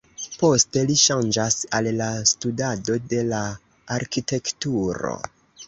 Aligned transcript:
Poste 0.43 0.81
li 0.91 0.95
ŝanĝas 1.01 1.57
al 1.81 1.89
la 1.99 2.07
studado 2.33 2.97
de 3.13 3.21
la 3.29 3.45
Arkitekturo. 3.99 5.17